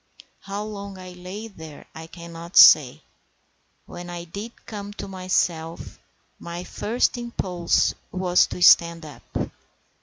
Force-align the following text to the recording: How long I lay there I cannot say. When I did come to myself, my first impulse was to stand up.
How 0.39 0.63
long 0.63 0.97
I 0.97 1.11
lay 1.11 1.47
there 1.47 1.85
I 1.93 2.07
cannot 2.07 2.57
say. 2.57 3.03
When 3.85 4.09
I 4.09 4.23
did 4.23 4.65
come 4.65 4.93
to 4.93 5.07
myself, 5.07 5.99
my 6.39 6.63
first 6.63 7.19
impulse 7.19 7.93
was 8.11 8.47
to 8.47 8.63
stand 8.63 9.05
up. 9.05 9.21